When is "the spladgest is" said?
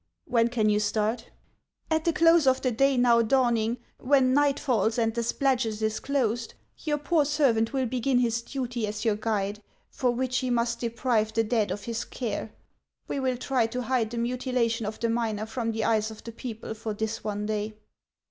5.13-5.99